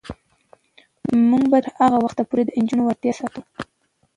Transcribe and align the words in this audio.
موږ 1.29 1.43
به 1.51 1.57
تر 1.65 1.73
هغه 1.81 1.97
وخته 2.05 2.23
پورې 2.29 2.43
د 2.45 2.49
نجونو 2.61 2.83
وړتیا 2.85 3.11
ستایو. 3.17 3.43